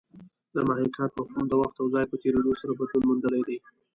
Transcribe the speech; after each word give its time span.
د 0.55 0.57
محاکات 0.69 1.11
مفهوم 1.19 1.45
د 1.49 1.53
وخت 1.61 1.75
او 1.79 1.87
ځای 1.93 2.05
په 2.11 2.15
تېرېدو 2.23 2.51
سره 2.61 2.71
بدلون 2.79 3.03
موندلی 3.07 3.41
دی 3.47 3.57